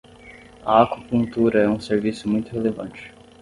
A 0.65 0.81
acupuntura 0.81 1.59
é 1.59 1.69
um 1.69 1.79
serviço 1.79 2.27
muito 2.27 2.51
relevante. 2.51 3.13